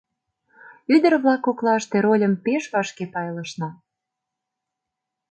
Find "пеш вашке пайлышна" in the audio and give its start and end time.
2.45-3.69